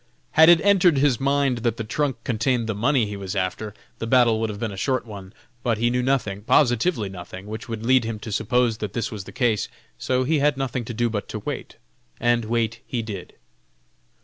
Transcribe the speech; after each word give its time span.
Had 0.31 0.49
it 0.49 0.59
entered 0.61 0.97
his 0.97 1.19
mind 1.19 1.59
that 1.59 1.77
the 1.77 1.83
trunk 1.83 2.15
contained 2.23 2.65
the 2.65 2.73
money 2.73 3.05
he 3.05 3.15
was 3.15 3.35
after, 3.35 3.71
the 3.99 4.07
battle 4.07 4.39
would 4.39 4.49
have 4.49 4.59
been 4.59 4.71
a 4.71 4.75
short 4.75 5.05
one. 5.05 5.31
But 5.61 5.77
he 5.77 5.91
knew 5.91 6.01
nothing, 6.01 6.41
positively 6.41 7.07
nothing, 7.07 7.45
which 7.45 7.69
would 7.69 7.85
lead 7.85 8.03
him 8.03 8.17
to 8.21 8.31
suppose 8.31 8.79
that 8.79 8.93
this 8.93 9.11
was 9.11 9.25
the 9.25 9.31
case; 9.31 9.67
so 9.99 10.23
he 10.23 10.39
had 10.39 10.57
nothing 10.57 10.85
to 10.85 10.93
do 10.95 11.07
but 11.07 11.29
to 11.29 11.37
wait, 11.41 11.75
and 12.19 12.45
wait 12.45 12.79
he 12.87 13.03
did. 13.03 13.33